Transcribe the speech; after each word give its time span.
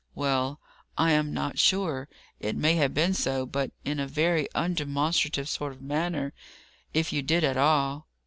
"Well, 0.15 0.59
I 0.97 1.11
am 1.11 1.31
not 1.31 1.59
sure; 1.59 2.09
it 2.39 2.55
may 2.55 2.73
have 2.73 2.91
been 2.91 3.13
so; 3.13 3.45
but 3.45 3.69
in 3.85 3.99
a 3.99 4.07
very 4.07 4.47
undemonstrative 4.55 5.47
sort 5.47 5.73
of 5.73 5.81
manner, 5.83 6.33
if 6.91 7.13
you 7.13 7.21
did 7.21 7.43
at 7.43 7.55
all. 7.55 8.07